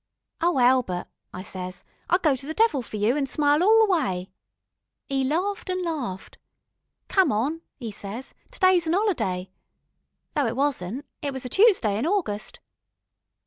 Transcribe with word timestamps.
'Ow, 0.41 0.57
Elbert,' 0.57 1.05
I 1.31 1.43
ses, 1.43 1.83
'I'd 2.09 2.23
go 2.23 2.35
to 2.35 2.47
the 2.47 2.55
Devil 2.55 2.81
for 2.81 2.97
you, 2.97 3.15
an' 3.15 3.27
smile 3.27 3.61
all 3.61 3.85
the 3.85 3.85
way.' 3.91 4.31
'E 5.11 5.23
laughed 5.23 5.69
an' 5.69 5.83
laughed. 5.85 6.39
'Come 7.07 7.31
on,' 7.31 7.61
'e 7.79 7.91
ses, 7.91 8.33
'to 8.49 8.59
day's 8.61 8.87
an 8.87 8.95
'oliday.' 8.95 9.51
Though 10.33 10.47
it 10.47 10.55
wasn't, 10.55 11.05
it 11.21 11.33
was 11.33 11.45
a 11.45 11.49
Tuesday 11.49 11.99
in 11.99 12.07
August. 12.07 12.59